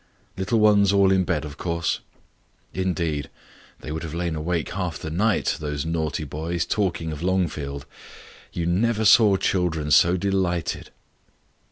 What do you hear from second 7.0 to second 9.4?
of Longfield. You never saw